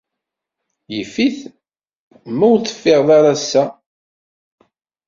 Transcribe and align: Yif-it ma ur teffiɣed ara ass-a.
Yif-it 0.93 1.39
ma 2.37 2.45
ur 2.51 2.59
teffiɣed 2.61 3.09
ara 3.17 3.31
ass-a. 3.35 3.63